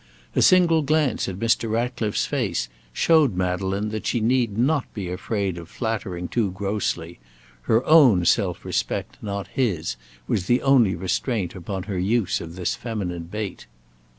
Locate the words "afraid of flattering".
5.11-6.27